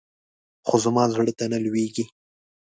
[0.67, 2.05] خو زما زړه ته نه لوېږي.